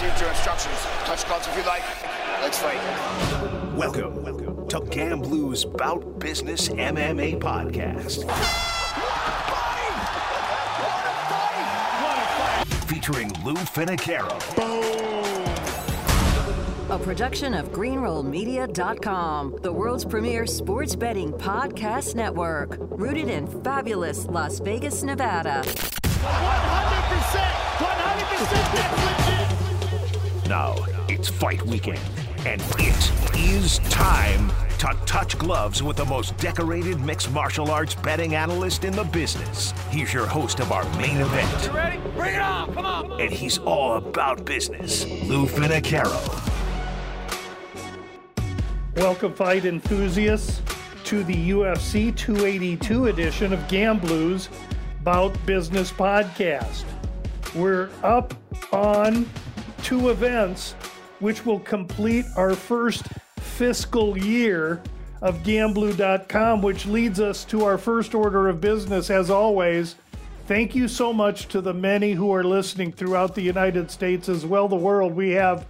[0.00, 0.76] received your instructions.
[1.04, 1.82] Touch gloves if you like.
[2.40, 2.80] Let's fight.
[3.76, 8.24] Welcome, welcome to GambLou's Bout Business MMA podcast.
[12.88, 14.38] Featuring Lou Finocchiaro.
[16.88, 24.60] A production of GreenrollMedia.com, the world's premier sports betting podcast network, rooted in fabulous Las
[24.60, 25.62] Vegas, Nevada.
[25.62, 25.70] 100%!
[27.80, 29.59] 100% that's legit!
[30.50, 30.74] Now
[31.08, 32.00] it's fight weekend,
[32.44, 38.34] and it is time to touch gloves with the most decorated mixed martial arts betting
[38.34, 39.72] analyst in the business.
[39.90, 41.66] He's your host of our main event.
[41.66, 42.00] You ready?
[42.16, 42.74] Bring it on!
[42.74, 43.20] Come on!
[43.20, 45.04] And he's all about business.
[45.04, 46.18] Lou Finocchiaro.
[48.96, 50.62] Welcome, fight enthusiasts,
[51.04, 54.48] to the UFC 282 edition of GambLou's
[55.04, 56.82] Bout Business podcast.
[57.54, 58.34] We're up
[58.72, 59.28] on
[59.82, 60.72] two events
[61.20, 63.04] which will complete our first
[63.38, 64.82] fiscal year
[65.22, 69.10] of GambLou.com, which leads us to our first order of business.
[69.10, 69.96] As always,
[70.46, 74.46] thank you so much to the many who are listening throughout the United States as
[74.46, 75.14] well the world.
[75.14, 75.66] We have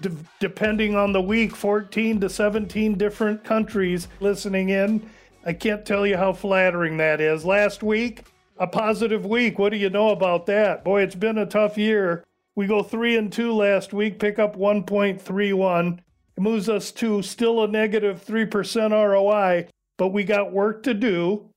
[0.00, 0.10] de-
[0.40, 5.08] depending on the week, 14 to 17 different countries listening in.
[5.46, 7.44] I can't tell you how flattering that is.
[7.44, 8.24] Last week,
[8.58, 9.58] a positive week.
[9.58, 10.82] What do you know about that?
[10.84, 12.24] Boy, it's been a tough year.
[12.58, 15.98] We go three and two last week, pick up 1.31.
[15.98, 21.50] It moves us to still a negative 3% ROI, but we got work to do.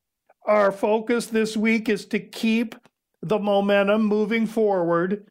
[0.45, 2.75] Our focus this week is to keep
[3.23, 5.25] the momentum moving forward,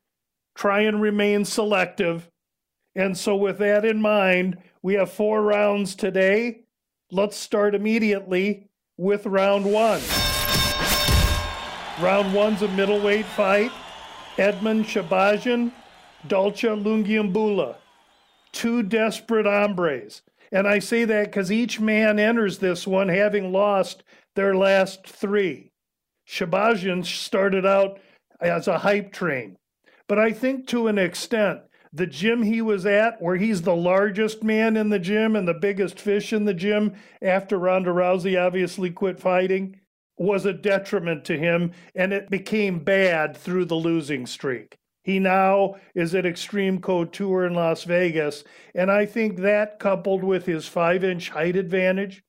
[0.57, 2.29] try and remain selective,
[2.97, 6.63] and so, with that in mind, we have four rounds today.
[7.13, 10.01] Let's start immediately with round one.
[12.03, 13.71] Round one's a middleweight fight.
[14.37, 15.73] Edmen Shahbazyan,
[16.27, 17.77] Dalcha Lungiambula.
[18.53, 20.23] Two desperate hombres.
[20.53, 24.03] And I say that because each man enters this one having lost
[24.35, 25.71] their last three.
[26.27, 28.01] Shahbazyan started out
[28.41, 29.57] as a hype train.
[30.09, 31.61] But I think to an extent,
[31.93, 35.55] the gym he was at, where he's the largest man in the gym and the
[35.55, 39.80] biggest fish in the gym after Ronda Rousey obviously quit fighting,
[40.21, 44.77] was a detriment to him, and it became bad through the losing streak.
[45.03, 48.45] He now is at Xtreme Couture in Las Vegas,
[48.75, 52.23] and I think that coupled with his five inch height advantage,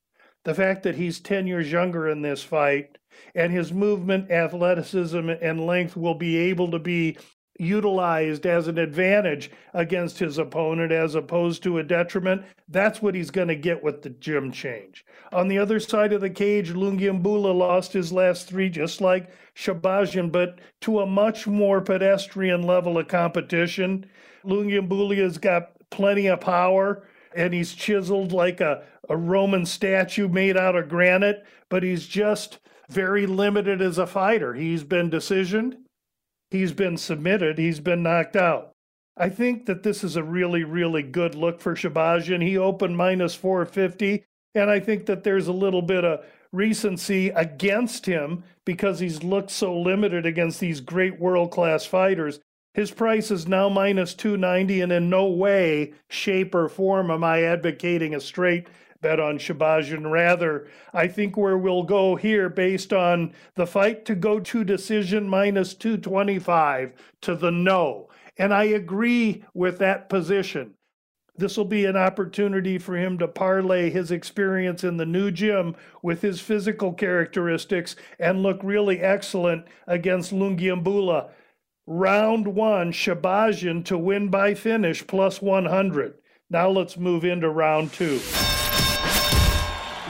[0.46, 2.98] the fact that he's 10 years younger in this fight,
[3.36, 7.18] and his movement, athleticism, and length will be able to be
[7.62, 13.30] utilized as an advantage against his opponent as opposed to a detriment, that's what he's
[13.30, 15.06] going to get with the gym change.
[15.32, 20.32] On the other side of the cage, Lungiambula lost his last three just like Shahbazyan,
[20.32, 24.08] but to a much more pedestrian level of competition.
[24.44, 27.04] Lungiambula's got plenty of power
[27.36, 32.58] and he's chiseled like a, a Roman statue made out of granite, but he's just
[32.90, 34.56] very limited as a fighter.
[34.56, 35.78] He's been decisioned
[36.52, 38.72] he's been submitted, he's been knocked out.
[39.18, 42.42] I think that this is a really, really good look for Shahbazyan.
[42.42, 44.24] He opened minus 450,
[44.56, 49.52] and I think that there's a little bit of recency against him because he's looked
[49.52, 52.40] so limited against these great world class fighters.
[52.74, 57.44] His price is now minus 290, and in no way, shape, or form am I
[57.44, 58.68] advocating a straight
[59.02, 60.10] bet on Shahbazyan.
[60.10, 65.28] Rather, I think where we'll go here based on the fight to go to decision
[65.28, 68.10] minus 225 to the no.
[68.38, 70.76] And I agree with that position.
[71.38, 75.76] This will be an opportunity for him to parlay his experience in the new gym
[76.04, 81.32] with his physical characteristics and look really excellent against Lungiambula.
[81.88, 86.16] Round one, Shahbazyan to win by finish plus 100.
[86.50, 88.20] Now let's move into round two.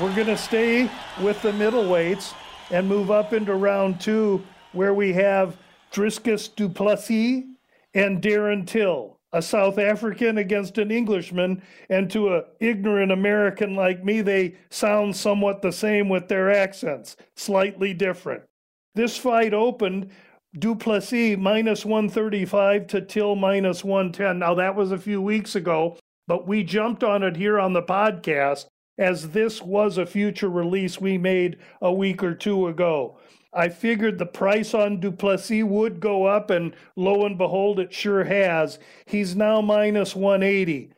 [0.02, 0.90] We're going to stay
[1.22, 2.34] with the middleweights
[2.72, 5.58] and move up into round two, where we have
[5.94, 7.44] Dricus du Plessis
[7.94, 11.62] and Darren Till, a South African against an Englishman.
[11.92, 17.16] And to an ignorant American like me, they sound somewhat the same with their accents,
[17.36, 18.42] slightly different.
[18.96, 20.10] This fight opened
[20.58, 24.40] du Plessis minus 135 to Till minus 110.
[24.40, 27.84] Now, that was a few weeks ago, but we jumped on it here on the
[27.84, 28.66] podcast
[29.02, 33.18] as this was a future release we made a week or two ago.
[33.52, 37.92] I figured the price on du Plessis would go up, and lo and behold, it
[37.92, 38.78] sure has.
[39.08, 40.94] He's now minus 180.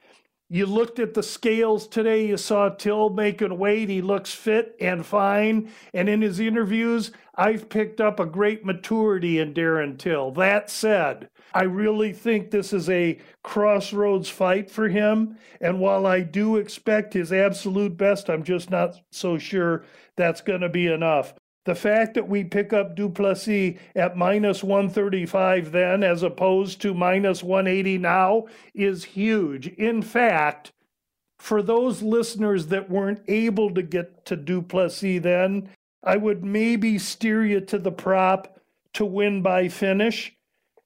[0.50, 3.88] You looked at the scales today, you saw Till making weight.
[3.90, 5.72] He looks fit and fine.
[5.94, 10.30] And in his interviews, I've picked up a great maturity in Darren Till.
[10.32, 15.38] That said, I really think this is a crossroads fight for him.
[15.62, 19.86] And while I do expect his absolute best, I'm just not so sure
[20.16, 21.34] that's going to be enough.
[21.66, 26.94] The fact that we pick up du Plessis at minus 135 then, as opposed to
[26.94, 29.68] minus 180 now, is huge.
[29.68, 30.74] In fact,
[31.40, 35.70] for those listeners that weren't able to get to du Plessis then,
[36.04, 38.60] I would maybe steer you to the prop
[38.94, 40.36] to win by finish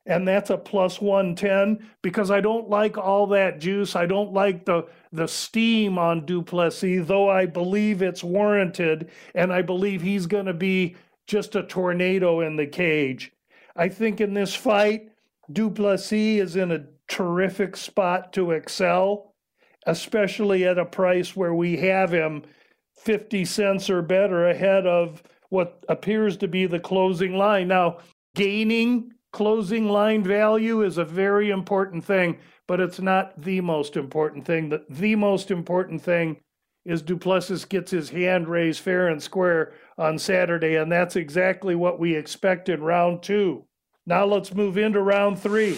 [0.07, 3.95] and that's a plus 110 because I don't like all that juice.
[3.95, 9.51] I don't like the the steam on du Plessis, though I believe it's warranted and
[9.54, 10.95] I believe he's going to be
[11.27, 13.33] just a tornado in the cage.
[13.75, 15.09] I think in this fight,
[15.51, 19.36] du Plessis is in a terrific spot to excel,
[19.86, 22.44] especially at a price where we have him
[22.98, 27.68] 50 cents or better ahead of what appears to be the closing line.
[27.68, 28.00] Now,
[28.36, 32.38] gaining closing line value is a very important thing,
[32.68, 34.69] but it's not the most important thing.
[34.69, 36.38] The, the most important thing
[36.85, 41.75] is du Plessis gets his hand raised fair and square on Saturday, and that's exactly
[41.75, 43.65] what we expect in round two.
[44.06, 45.77] Now let's move into round three.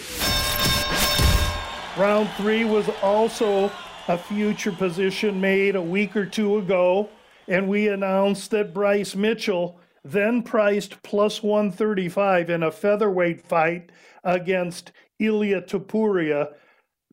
[1.98, 3.72] Round three was also
[4.06, 7.08] a future position made a week or two ago,
[7.48, 13.90] and we announced that Bryce Mitchell then priced plus 135 in a featherweight fight
[14.24, 16.54] against Ilia Topuria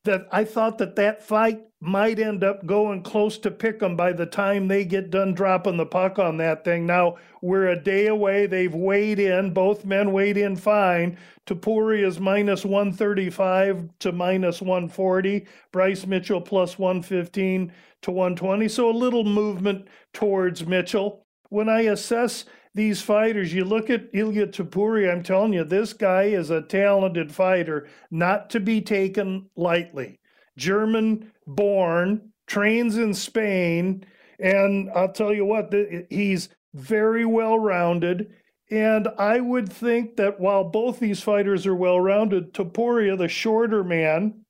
[0.04, 4.14] that I thought that that fight might end up going close to pick them by
[4.14, 6.86] the time they get done dropping the puck on that thing.
[6.86, 8.48] Now we're a day away.
[8.48, 9.54] They've weighed in.
[9.54, 11.18] Both men weighed in fine.
[11.46, 15.46] Topuria is minus 135 to minus 140.
[15.72, 18.68] Bryce Mitchell plus 115 to 120.
[18.70, 21.26] So a little movement towards Mitchell.
[21.50, 22.46] When I assess
[22.78, 27.34] these fighters, you look at Ilia Topuria, I'm telling you, this guy is a talented
[27.34, 30.20] fighter, not to be taken lightly.
[30.58, 34.06] German born, trains in Spain,
[34.40, 35.74] and I'll tell you what,
[36.10, 38.32] he's very well rounded.
[38.70, 43.84] And I would think that while both these fighters are well rounded, Topuria, the shorter
[43.84, 44.46] man,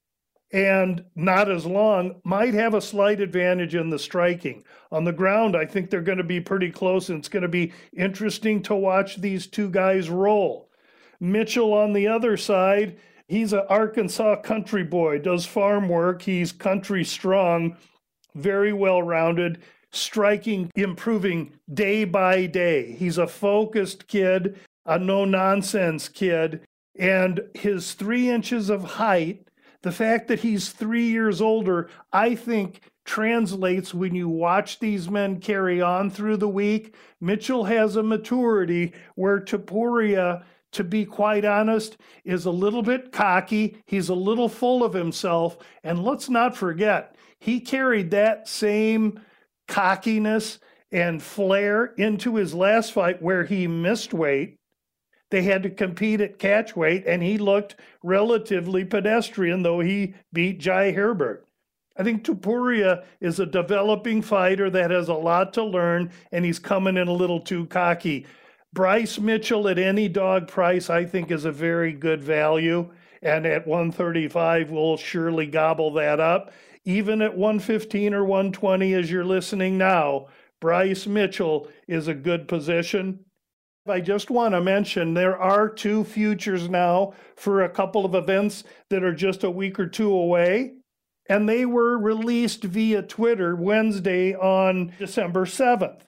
[0.52, 4.64] and not as long might have a slight advantage in the striking.
[4.92, 7.50] On the ground, I think they're going to be pretty close, and it's going to
[7.50, 10.70] be interesting to watch these two guys roll.
[11.20, 12.98] Mitchell on the other side,
[13.28, 17.76] he's an Arkansas country boy, does farm work, he's country strong,
[18.36, 19.62] very well rounded,
[19.92, 22.94] striking, improving day by day.
[22.94, 26.62] He's a focused kid, a no nonsense kid,
[26.98, 29.48] and his three inches of height
[29.82, 35.40] the fact that he's three years older, I think, translates when you watch these men
[35.40, 36.94] carry on through the week.
[37.22, 40.44] Mitchell has a maturity where Topuria,
[40.74, 43.82] to be quite honest, is a little bit cocky.
[43.86, 45.58] He's a little full of himself.
[45.84, 49.22] And let's not forget, he carried that same
[49.68, 50.60] cockiness
[50.92, 54.57] and flair into his last fight where he missed weight
[55.30, 60.60] they had to compete at catch weight, and he looked relatively pedestrian, though he beat
[60.60, 61.46] Jai Herbert.
[61.98, 66.60] I think Topuria is a developing fighter that has a lot to learn, and he's
[66.60, 68.26] coming in a little too cocky.
[68.74, 72.90] Bryce Mitchell at any dog price, I think, is a very good value.
[73.24, 76.52] And at 135, we'll surely gobble that up.
[76.86, 80.28] Even at 115 or 120, as you're listening now,
[80.62, 83.26] Bryce Mitchell is a good position.
[83.90, 88.64] I just want to mention there are two futures now for a couple of events
[88.90, 90.74] that are just a week or two away.
[91.30, 96.02] And they were released via Twitter Wednesday on December 7th.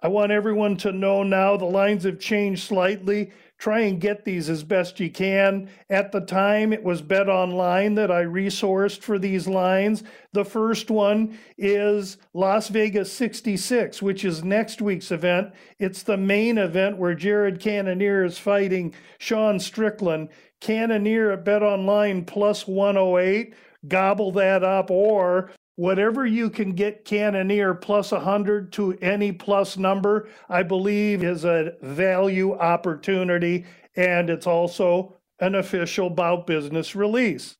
[0.00, 3.30] I want everyone to know now the lines have changed slightly
[3.62, 5.68] try and get these as best you can.
[5.88, 10.02] At the time, it was Bet Online that I resourced for these lines.
[10.32, 15.52] The first one is Las Vegas 66, which is next week's event.
[15.78, 20.30] It's the main event where Jared Cannonier is fighting Sean Strickland.
[20.60, 23.54] Cannonier at Bet Online plus 108.
[23.86, 30.28] Gobble that up, or whatever you can get Cannonier plus 100 to any plus number,
[30.48, 33.64] I believe is a value opportunity.
[33.96, 37.56] And it's also an official bout business release.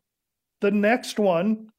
[0.60, 1.70] The next one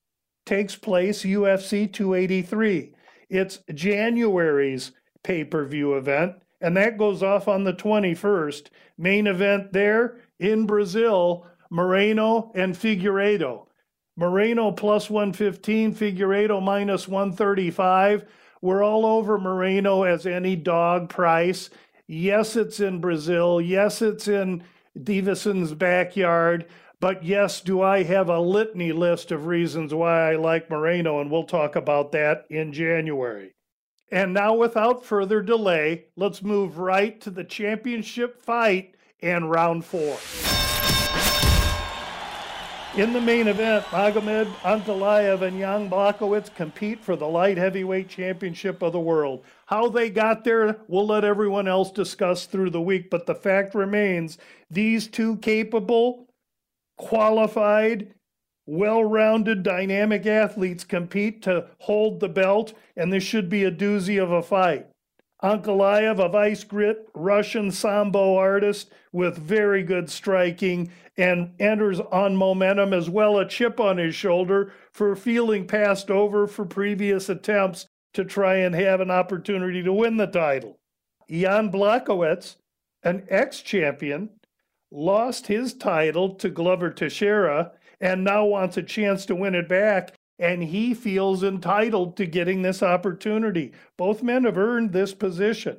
[0.46, 2.94] takes place UFC 283.
[3.30, 4.92] It's January's
[5.24, 8.68] pay per view event, and that goes off on the 21st.
[8.98, 13.68] Main event there in Brazil, Moreno and Figueiredo.
[14.16, 18.26] Moreno plus 115, Figueiredo minus 135.
[18.62, 21.70] We're all over Moreno as any dog price.
[22.08, 23.60] Yes, it's in Brazil.
[23.60, 24.64] Yes, it's in
[24.98, 26.68] Deiveson's backyard.
[27.00, 31.20] But yes, do I have a litany list of reasons why I like Moreno?
[31.20, 33.56] And we'll talk about that in January.
[34.12, 40.18] And now, without further delay, let's move right to the championship fight and round four.
[42.96, 48.84] In the main event, Magomed Ankalaev and Jan Blachowicz compete for the light heavyweight championship
[48.84, 49.44] of the world.
[49.66, 53.74] How they got there, we'll let everyone else discuss through the week, but the fact
[53.74, 54.38] remains
[54.70, 56.28] these two capable,
[56.96, 58.14] qualified,
[58.68, 64.22] well rounded, dynamic athletes compete to hold the belt, and this should be a doozy
[64.22, 64.86] of a fight.
[65.44, 72.94] Ankalaev, a vice grit Russian sambo artist with very good striking, and enters on momentum
[72.94, 78.24] as well, a chip on his shoulder for feeling passed over for previous attempts to
[78.24, 80.80] try and have an opportunity to win the title.
[81.30, 82.56] Jan Blachowicz,
[83.04, 84.30] an ex champion,
[84.92, 90.14] lost his title to Glover Teixeira and now wants a chance to win it back
[90.40, 93.72] and he feels entitled to getting this opportunity.
[93.98, 95.78] Both men have earned this position.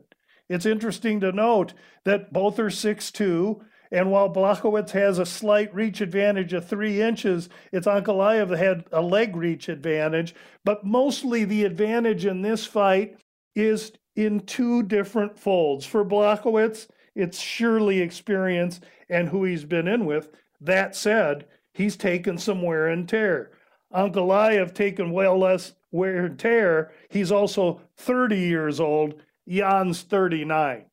[0.48, 6.00] It's interesting to note that both are 6'2, and while Blachowicz has a slight reach
[6.00, 10.34] advantage of three inches, it's Ankalaev that had a leg reach advantage.
[10.64, 13.18] But mostly the advantage in this fight
[13.54, 15.86] is in two different folds.
[15.86, 20.28] For Blachowicz, it's surely experience and who he's been in with.
[20.60, 23.52] That said, he's taken some wear and tear.
[23.94, 26.92] Ankalaev taken well less wear and tear.
[27.08, 29.22] He's also 30 years old.
[29.48, 30.86] Jan's 39.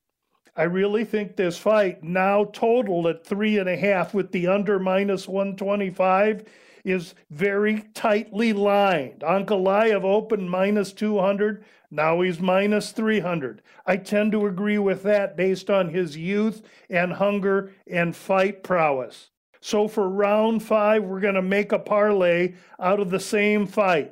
[0.55, 4.79] I really think this fight, now totaled at three and a half with the under
[4.79, 6.43] minus 125,
[6.84, 9.22] is very tightly lined.
[9.22, 11.63] Ankalaev opened minus 200.
[11.89, 13.62] Now he's minus 300.
[13.86, 19.29] I tend to agree with that based on his youth and hunger and fight prowess.
[19.62, 24.12] So for round five, we're going to make a parlay out of the same fight.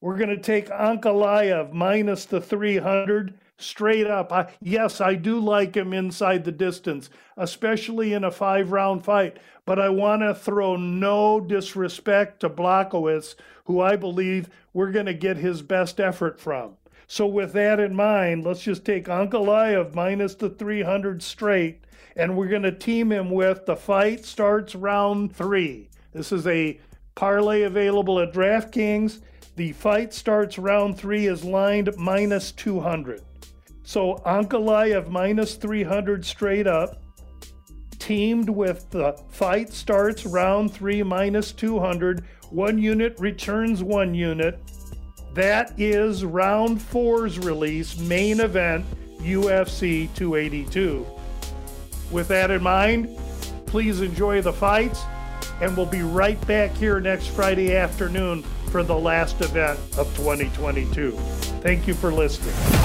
[0.00, 4.32] We're going to take Ankalaev minus the 300 straight up.
[4.32, 9.38] I, yes, I do like him inside the distance, especially in a five round fight,
[9.64, 13.36] but I want to throw no disrespect to Blachowicz,
[13.66, 16.76] who I believe we're going to get his best effort from.
[17.12, 21.84] So, with that in mind, let's just take Ankalaev minus the 300 straight
[22.16, 25.90] and we're going to team him with the fight starts round three.
[26.14, 26.80] This is a
[27.14, 29.20] parlay available at DraftKings.
[29.56, 33.20] The fight starts round three is lined minus 200.
[33.82, 37.02] So Ankalaev minus 300 straight up,
[37.98, 42.24] teamed with the fight starts round three minus 200.
[42.48, 44.58] One unit returns one unit.
[45.34, 48.84] That is round four's release, main event,
[49.20, 51.06] UFC 282.
[52.10, 53.08] With that in mind,
[53.64, 55.02] please enjoy the fights,
[55.62, 61.12] and we'll be right back here next Friday afternoon for the last event of 2022.
[61.62, 62.81] Thank you for listening.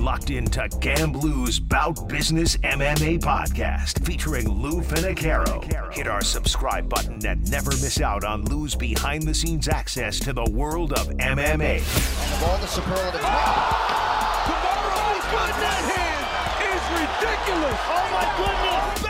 [0.00, 5.92] Locked into GambLou's Bout Business MMA podcast featuring Lou Finocchiaro.
[5.92, 10.32] Hit our subscribe button and never miss out on Lou's behind the scenes access to
[10.32, 11.80] the world of MMA.
[11.80, 13.22] Of all the superlatives.
[13.26, 16.24] Oh, Tomorrow's good that hand
[16.64, 17.80] is ridiculous.
[17.84, 19.09] Oh my goodness.